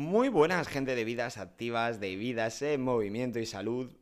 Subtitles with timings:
[0.00, 3.92] Muy buenas gente de vidas activas, de vidas en movimiento y salud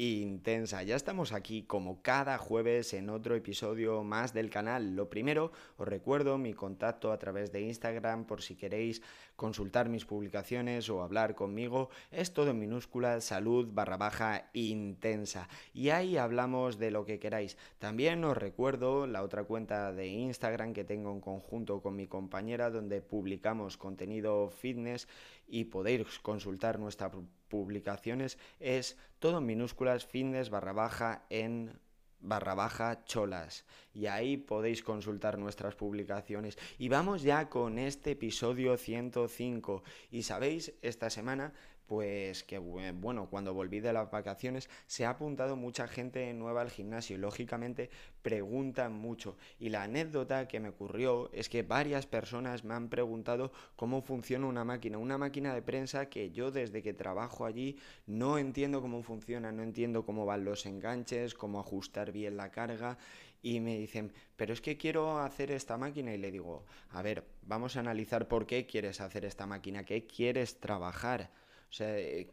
[0.00, 0.82] intensa.
[0.82, 4.96] Ya estamos aquí como cada jueves en otro episodio más del canal.
[4.96, 9.02] Lo primero, os recuerdo mi contacto a través de Instagram por si queréis
[9.36, 11.90] consultar mis publicaciones o hablar conmigo.
[12.10, 15.48] Es todo en minúscula, salud barra baja intensa.
[15.74, 17.58] Y ahí hablamos de lo que queráis.
[17.78, 22.70] También os recuerdo la otra cuenta de Instagram que tengo en conjunto con mi compañera
[22.70, 25.08] donde publicamos contenido fitness
[25.50, 27.12] y podéis consultar nuestras
[27.48, 31.78] publicaciones es todo minúsculas fitness barra baja en
[32.20, 33.64] barra baja cholas.
[33.92, 36.58] Y ahí podéis consultar nuestras publicaciones.
[36.78, 41.52] Y vamos ya con este episodio 105 y sabéis esta semana
[41.90, 46.70] pues que bueno, cuando volví de las vacaciones se ha apuntado mucha gente nueva al
[46.70, 47.90] gimnasio y lógicamente
[48.22, 49.36] preguntan mucho.
[49.58, 54.46] Y la anécdota que me ocurrió es que varias personas me han preguntado cómo funciona
[54.46, 59.02] una máquina, una máquina de prensa que yo desde que trabajo allí no entiendo cómo
[59.02, 62.98] funciona, no entiendo cómo van los enganches, cómo ajustar bien la carga
[63.42, 67.24] y me dicen, pero es que quiero hacer esta máquina y le digo, a ver,
[67.42, 71.30] vamos a analizar por qué quieres hacer esta máquina, qué quieres trabajar.
[71.70, 72.28] O sea, eh,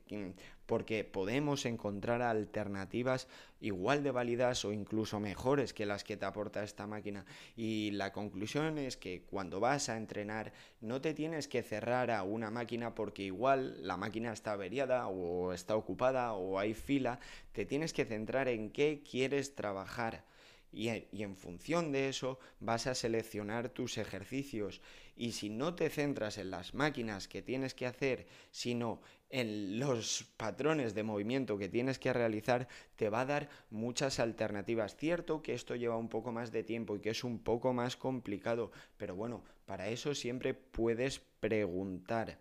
[0.66, 3.28] porque podemos encontrar alternativas
[3.62, 7.26] igual de válidas o incluso mejores que las que te aporta esta máquina.
[7.56, 12.24] Y la conclusión es que cuando vas a entrenar no te tienes que cerrar a
[12.24, 17.20] una máquina porque igual la máquina está averiada o está ocupada o hay fila.
[17.52, 20.26] Te tienes que centrar en qué quieres trabajar.
[20.70, 24.82] Y, y, en función de eso vas a seleccionar tus ejercicios.
[25.16, 30.24] Y si no te centras en las máquinas que tienes que hacer, sino en los
[30.38, 34.96] patrones de movimiento que tienes que realizar, te va a dar muchas alternativas.
[34.96, 37.98] Cierto que esto lleva un poco más de tiempo y que es un poco más
[37.98, 42.40] complicado, pero bueno, para eso siempre puedes preguntar.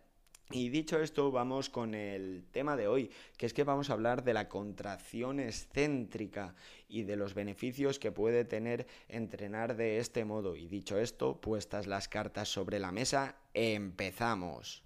[0.53, 4.23] Y dicho esto, vamos con el tema de hoy, que es que vamos a hablar
[4.23, 6.55] de la contracción excéntrica
[6.89, 10.55] y de los beneficios que puede tener entrenar de este modo.
[10.55, 14.86] Y dicho esto, puestas las cartas sobre la mesa, empezamos.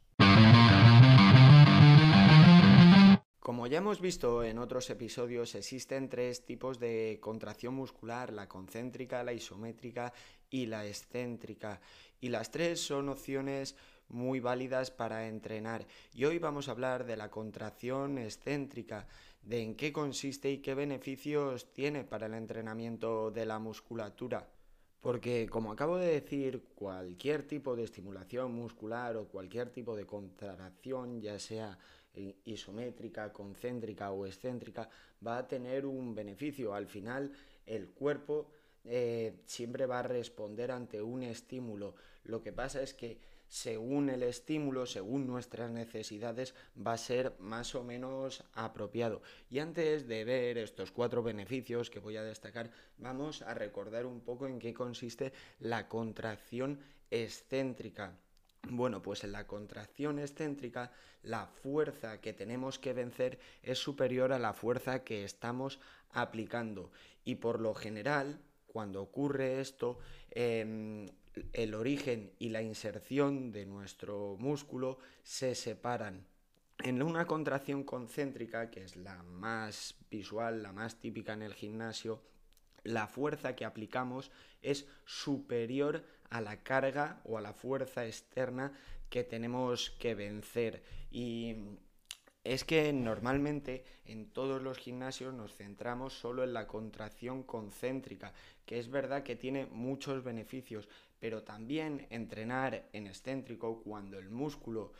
[3.51, 9.25] Como ya hemos visto en otros episodios, existen tres tipos de contracción muscular, la concéntrica,
[9.25, 10.13] la isométrica
[10.49, 11.81] y la excéntrica.
[12.21, 13.75] Y las tres son opciones
[14.07, 15.85] muy válidas para entrenar.
[16.15, 19.09] Y hoy vamos a hablar de la contracción excéntrica,
[19.43, 24.49] de en qué consiste y qué beneficios tiene para el entrenamiento de la musculatura.
[25.01, 31.21] Porque, como acabo de decir, cualquier tipo de estimulación muscular o cualquier tipo de contracción,
[31.21, 31.79] ya sea
[32.45, 34.89] isométrica, concéntrica o excéntrica,
[35.25, 36.75] va a tener un beneficio.
[36.75, 37.33] Al final,
[37.67, 38.51] el cuerpo
[38.85, 41.95] eh, siempre va a responder ante un estímulo.
[42.25, 43.19] Lo que pasa es que
[43.51, 49.23] según el estímulo, según nuestras necesidades, va a ser más o menos apropiado.
[49.51, 54.21] Y antes de ver estos cuatro beneficios que voy a destacar, vamos a recordar un
[54.21, 56.79] poco en qué consiste la contracción
[57.11, 58.17] excéntrica.
[58.69, 64.39] Bueno, pues en la contracción excéntrica la fuerza que tenemos que vencer es superior a
[64.39, 66.91] la fuerza que estamos aplicando
[67.25, 69.99] y por lo general cuando ocurre esto
[70.31, 71.07] em,
[71.53, 76.27] el origen y la inserción de nuestro músculo se separan.
[76.83, 82.23] En una contracción concéntrica, que es la más visual, la más típica en el gimnasio,
[82.85, 84.31] la fuerza que aplicamos
[84.63, 88.73] es superior a la carga o a la fuerza externa
[89.09, 90.83] que tenemos que vencer.
[91.11, 91.57] Y
[92.43, 98.33] es que normalmente en todos los gimnasios nos centramos solo en la contracción concéntrica,
[98.65, 104.93] que es verdad que tiene muchos beneficios, pero también entrenar en excéntrico cuando el músculo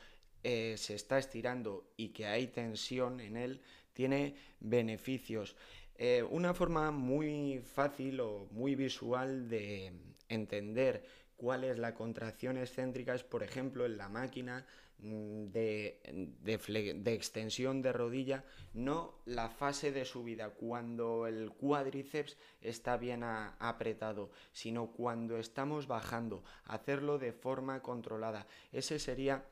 [0.43, 3.63] eh, se está estirando y que hay tensión en él,
[3.93, 5.57] tiene beneficios.
[5.95, 9.93] Eh, una forma muy fácil o muy visual de
[10.31, 11.05] entender
[11.37, 14.67] cuál es la contracción excéntrica es, por ejemplo, en la máquina
[15.03, 15.99] Mm, de,
[16.43, 18.45] de, extensión de rodilla,
[18.75, 26.45] no la fase de subida, cuando el cuádriceps está bien apretado, sino cuando estamos bajando,
[26.65, 28.47] hacerlo de forma controlada.
[28.73, 29.45] Ese sería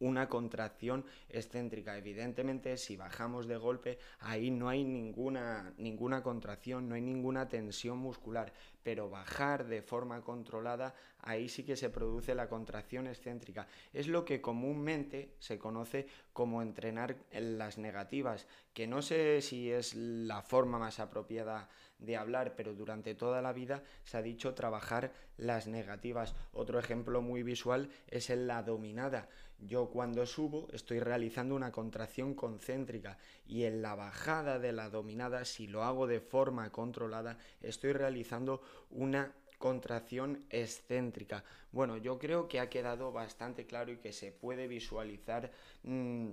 [0.00, 1.96] una contracción excéntrica.
[1.96, 7.98] Evidentemente, si bajamos de golpe, ahí no hay ninguna, ninguna contracción, no hay ninguna tensión
[7.98, 8.52] muscular,
[8.82, 13.66] pero bajar de forma controlada, ahí sí que se produce la contracción excéntrica.
[13.92, 19.70] Es lo que comúnmente se conoce como entrenar en las negativas, que no sé si
[19.70, 24.54] es la forma más apropiada de hablar, pero durante toda la vida se ha dicho
[24.54, 26.34] trabajar las negativas.
[26.52, 29.28] Otro ejemplo muy visual es en la dominada.
[29.58, 35.44] Yo cuando subo estoy realizando una contracción concéntrica y en la bajada de la dominada,
[35.44, 41.44] si lo hago de forma controlada, estoy realizando una contracción excéntrica.
[41.72, 45.50] Bueno, yo creo que ha quedado bastante claro y que se puede visualizar
[45.82, 46.30] mm,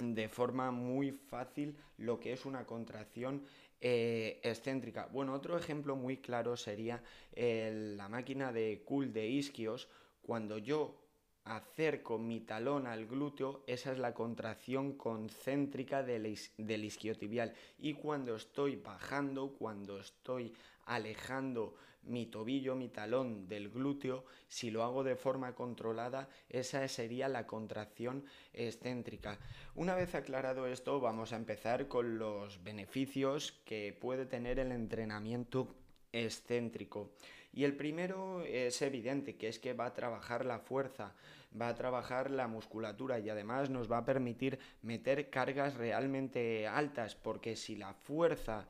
[0.00, 3.44] de forma muy fácil lo que es una contracción
[3.86, 5.10] eh, excéntrica.
[5.12, 7.02] Bueno, otro ejemplo muy claro sería
[7.36, 9.88] la máquina de cool de isquios.
[10.22, 11.04] Cuando yo
[11.44, 17.52] acerco mi talón al glúteo, esa es la contracción concéntrica del, del isquiotibial.
[17.78, 20.54] Y cuando estoy bajando, cuando estoy
[20.86, 21.74] alejando
[22.06, 27.46] mi tobillo, mi talón del glúteo, si lo hago de forma controlada, esa sería la
[27.46, 29.38] contracción excéntrica.
[29.74, 35.74] Una vez aclarado esto, vamos a empezar con los beneficios que puede tener el entrenamiento
[36.12, 37.12] excéntrico.
[37.52, 41.14] Y el primero es evidente, que es que va a trabajar la fuerza,
[41.60, 47.14] va a trabajar la musculatura y además nos va a permitir meter cargas realmente altas,
[47.14, 48.66] porque si la fuerza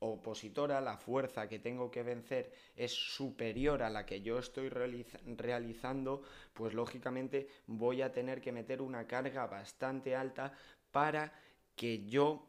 [0.00, 6.22] opositora, la fuerza que tengo que vencer es superior a la que yo estoy realizando,
[6.52, 10.52] pues lógicamente voy a tener que meter una carga bastante alta
[10.90, 11.32] para
[11.74, 12.48] que yo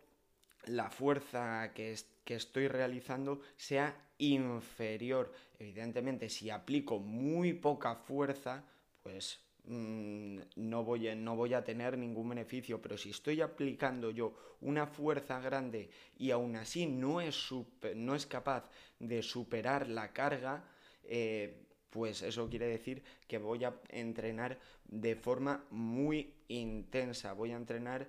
[0.65, 5.33] la fuerza que, que estoy realizando sea inferior.
[5.57, 8.63] Evidentemente, si aplico muy poca fuerza,
[9.01, 14.09] pues Mm, no, voy a, no voy a tener ningún beneficio, pero si estoy aplicando
[14.09, 17.49] yo una fuerza grande y aún así no es,
[17.95, 18.67] no es capaz
[18.97, 20.63] de superar la carga,
[21.03, 27.55] eh, pues eso quiere decir que voy a entrenar de forma muy intensa, voy a
[27.55, 28.07] entrenar,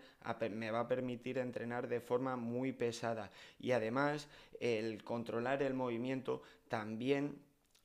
[0.53, 3.31] me va a permitir entrenar de forma muy pesada.
[3.59, 4.29] Y además
[4.61, 7.39] el controlar el movimiento también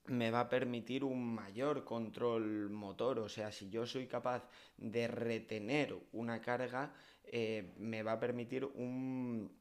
[0.08, 4.48] me va a permitir un mayor control motor, o sea, si yo soy capaz
[4.78, 6.94] de retener una carga,
[7.26, 9.52] eh, me va a permitir un,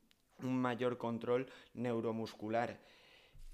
[0.43, 2.79] un mayor control neuromuscular.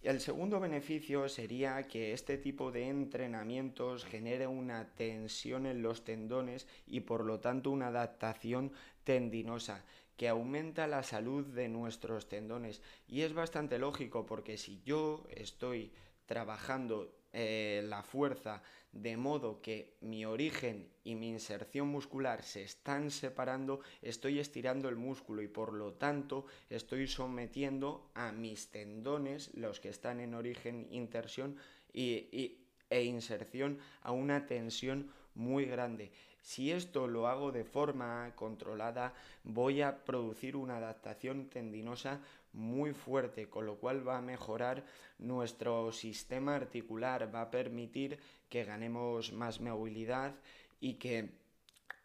[0.03, 6.67] El segundo beneficio sería que este tipo de entrenamientos genere una tensión en los tendones
[6.87, 8.73] y por lo tanto una adaptación
[9.05, 9.85] tendinosa
[10.17, 12.81] que aumenta la salud de nuestros tendones.
[13.09, 15.93] Y es bastante lógico porque si yo estoy
[16.31, 18.63] trabajando eh, la fuerza
[18.93, 24.95] de modo que mi origen y mi inserción muscular se están separando, estoy estirando el
[24.95, 30.87] músculo y por lo tanto estoy sometiendo a mis tendones, los que están en origen,
[30.93, 31.57] inserción
[31.93, 32.59] y,
[32.91, 36.13] e inserción, a una tensión muy grande.
[36.43, 42.21] Si esto lo hago de forma controlada, voy a producir una adaptación tendinosa
[42.53, 44.85] muy fuerte, con lo cual va a mejorar
[45.19, 48.19] nuestro sistema articular, va a permitir
[48.49, 50.35] que ganemos más movilidad
[50.81, 51.31] y que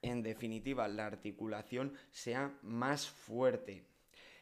[0.02, 3.84] en definitiva la articulación sea más fuerte.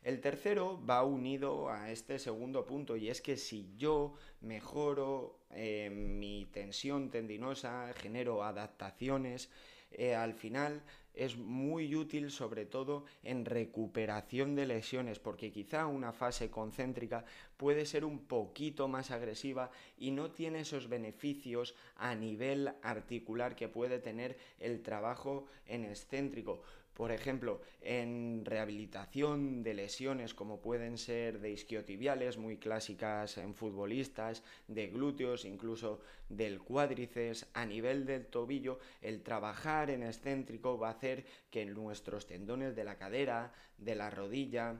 [0.03, 5.89] El tercero va unido a este segundo punto y es que si yo mejoro eh,
[5.89, 9.49] mi tensión tendinosa, genero adaptaciones,
[9.91, 10.83] eh, al final
[11.13, 17.25] es muy útil sobre todo en recuperación de lesiones porque quizá una fase concéntrica
[17.57, 23.67] puede ser un poquito más agresiva y no tiene esos beneficios a nivel articular que
[23.67, 26.61] puede tener el trabajo en excéntrico.
[26.93, 34.43] Por ejemplo, en rehabilitación de lesiones como pueden ser de isquiotibiales, muy clásicas en futbolistas,
[34.67, 40.91] de glúteos, incluso del cuádriceps, a nivel del tobillo, el trabajar en excéntrico va a
[40.91, 44.79] hacer que nuestros tendones de la cadera, de la rodilla,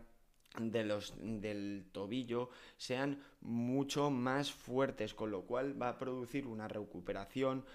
[0.59, 6.67] de los, del tobillo sean mucho más fuertes, con lo cual va a producir una
[6.67, 7.65] recuperación,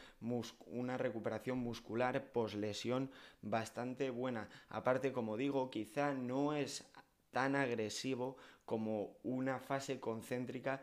[0.67, 3.11] una recuperación muscular post lesión
[3.43, 4.49] bastante buena.
[4.69, 6.85] Aparte, como digo, quizá no es
[7.31, 10.83] tan agresivo como una fase concéntrica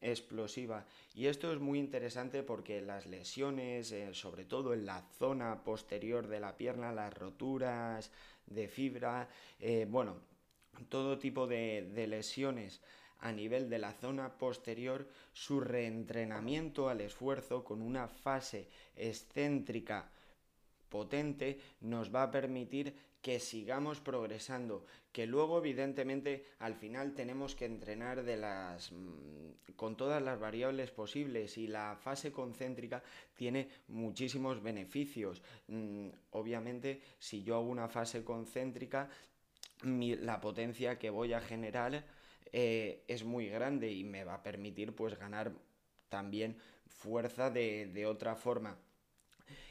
[0.00, 0.86] explosiva.
[1.14, 6.26] Y esto es muy interesante porque las lesiones, eh, sobre todo en la zona posterior
[6.26, 8.10] de la pierna, las roturas
[8.46, 10.16] de fibra, eh, bueno,
[10.88, 12.80] todo tipo de, lesiones
[13.20, 20.10] a nivel de la zona posterior, su reentrenamiento al esfuerzo con una fase excéntrica
[20.88, 27.66] potente nos va a permitir que sigamos progresando, que luego evidentemente al final tenemos que
[27.66, 33.02] entrenar de las mm, con todas las variables posibles y la fase concéntrica
[33.34, 35.42] tiene muchísimos beneficios.
[35.68, 39.10] Mm, obviamente si yo hago una fase concéntrica
[39.82, 42.04] la potencia que voy a generar
[42.52, 45.52] eh, es muy grande y me va a permitir pues ganar
[46.08, 46.56] también
[46.86, 48.76] fuerza de, de otra forma.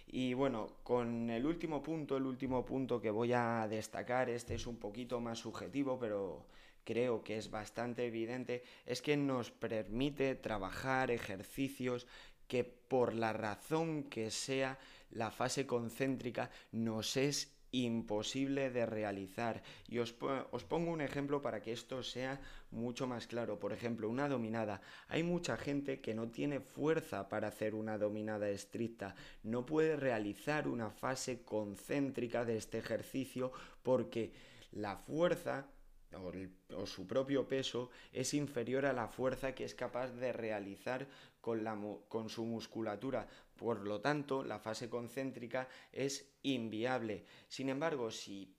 [0.07, 4.65] Y bueno, con el último punto, el último punto que voy a destacar, este es
[4.65, 6.47] un poquito más subjetivo, pero
[6.83, 12.07] creo que es bastante evidente, es que nos permite trabajar ejercicios
[12.47, 14.79] que por la razón que sea
[15.11, 19.61] la fase concéntrica nos es imposible de realizar.
[19.87, 20.15] Y os,
[20.51, 22.39] os, pongo un ejemplo para que esto sea
[22.71, 23.59] mucho más claro.
[23.59, 24.81] Por ejemplo, una dominada.
[25.07, 29.15] Hay mucha gente que no tiene fuerza para hacer una dominada estricta.
[29.43, 33.51] No puede realizar una fase concéntrica de este ejercicio
[33.83, 34.31] porque
[34.71, 35.67] la fuerza
[36.13, 41.07] o, su propio peso es inferior a la fuerza que es capaz de realizar
[41.41, 43.27] con, la, con su musculatura.
[43.55, 47.25] Por lo tanto, la fase concéntrica es inviable.
[47.49, 48.55] Sin embargo, si,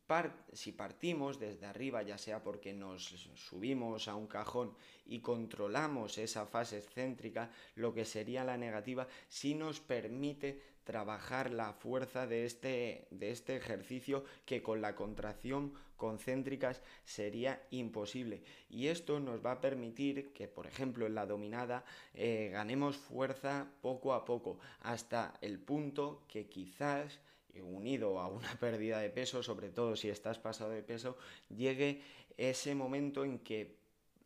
[0.52, 3.04] si partimos desde arriba, ya sea porque nos
[3.34, 4.74] subimos a un cajón
[5.06, 11.72] y controlamos esa fase excéntrica, lo que sería la negativa, sí nos permite trabajar la
[11.72, 18.42] fuerza de este, de este ejercicio que con la contracción concéntricas sería imposible.
[18.70, 23.70] Y esto nos va a permitir que, por ejemplo, en la dominada eh, ganemos fuerza
[23.82, 27.20] poco a poco, hasta el punto que quizás
[27.62, 31.18] unido a una pérdida de peso, sobre todo si estás pasado de peso,
[31.54, 32.00] llegue
[32.38, 33.76] ese momento en que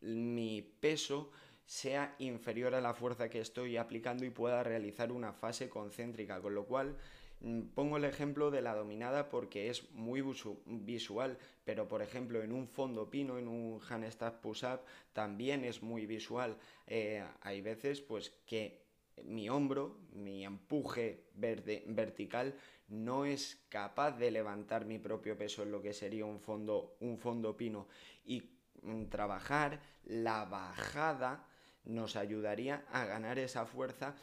[0.00, 1.32] mi peso
[1.66, 6.54] sea inferior a la fuerza que estoy aplicando y pueda realizar una fase concéntrica, con
[6.54, 6.96] lo cual
[7.74, 10.22] pongo el ejemplo de la dominada porque es muy
[10.66, 14.80] visual, pero por ejemplo en un fondo pino, en un handstand push-up,
[15.12, 16.56] también es muy visual.
[16.86, 18.84] Eh, hay veces pues que
[19.24, 22.54] mi hombro, mi empuje vertical
[22.88, 27.18] no es capaz de levantar mi propio peso en lo que sería un fondo, un
[27.18, 27.88] fondo pino
[28.24, 28.42] y
[28.82, 31.46] mm, trabajar la bajada
[31.84, 34.14] nos ayudaría a ganar esa fuerza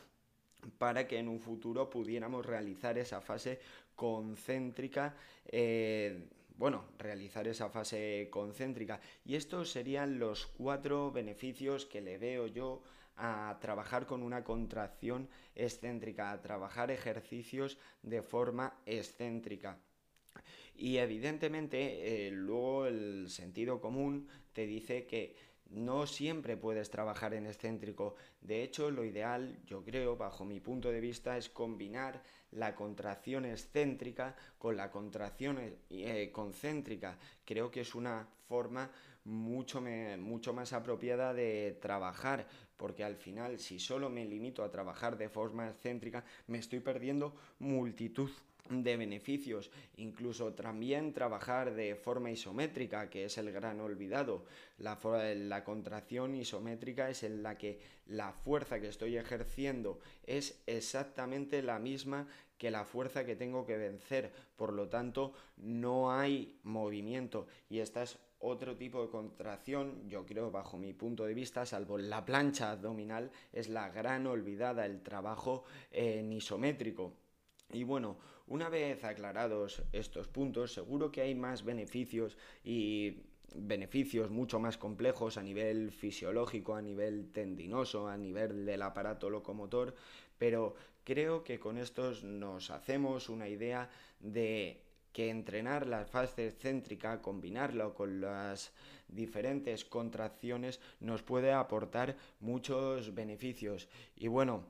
[0.77, 3.59] para que en un futuro pudiéramos realizar esa fase
[3.95, 5.15] concéntrica,
[5.45, 6.27] eh,
[6.57, 8.99] bueno, realizar esa fase concéntrica.
[9.25, 12.83] Y estos serían los cuatro beneficios que le veo yo
[13.17, 19.77] a trabajar con una contracción excéntrica, a trabajar ejercicios de forma excéntrica.
[20.75, 25.35] Y evidentemente eh, luego el sentido común te dice que
[25.71, 28.15] no siempre puedes trabajar en excéntrico.
[28.41, 33.45] De hecho, lo ideal, yo creo, bajo mi punto de vista, es combinar la contracción
[33.45, 35.59] excéntrica con la contracción
[35.89, 37.17] eh, concéntrica.
[37.45, 38.91] Creo que es una forma
[39.23, 39.81] mucho,
[40.19, 45.29] mucho más apropiada de trabajar, porque al final, si solo me limito a trabajar de
[45.29, 48.31] forma excéntrica, me estoy perdiendo multitud
[48.69, 54.45] de beneficios, incluso también trabajar de forma isométrica, que es el gran olvidado.
[54.77, 54.97] La,
[55.35, 61.79] la, contracción isométrica es en la que la fuerza que estoy ejerciendo es exactamente la
[61.79, 62.27] misma
[62.57, 68.03] que la fuerza que tengo que vencer, por lo tanto no hay movimiento y esta
[68.03, 72.71] es otro tipo de contracción, yo creo bajo mi punto de vista, salvo la plancha
[72.71, 77.13] abdominal, es la gran olvidada, el trabajo en isométrico.
[77.71, 78.17] Y bueno,
[78.51, 83.15] una vez aclarados estos puntos, seguro que hay más beneficios y
[83.55, 89.95] beneficios mucho más complejos a nivel fisiológico, a nivel tendinoso, a nivel del aparato locomotor,
[90.37, 93.89] pero creo que con estos nos hacemos una idea
[94.19, 94.81] de
[95.13, 98.73] que entrenar la fase excéntrica, combinarlo con las
[99.07, 103.87] diferentes contracciones, nos puede aportar muchos beneficios.
[104.15, 104.65] Y bueno,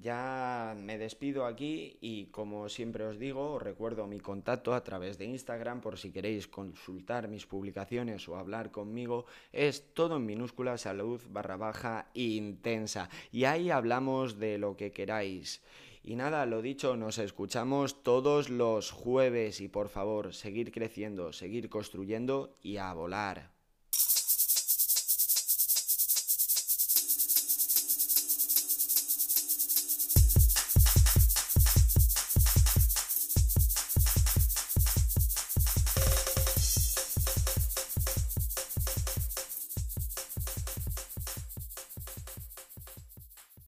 [0.00, 5.18] ya me despido aquí y como siempre os digo, os recuerdo mi contacto a través
[5.18, 9.26] de Instagram por si queréis consultar mis publicaciones o hablar conmigo.
[9.52, 13.08] Es todo en minúscula salud barra baja intensa.
[13.32, 15.62] Y ahí hablamos de lo que queráis.
[16.04, 21.68] Y nada, lo dicho, nos escuchamos todos los jueves y por favor, seguir creciendo, seguir
[21.68, 23.55] construyendo y a volar.